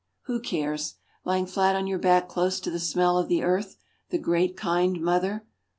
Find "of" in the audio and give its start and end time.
3.19-3.27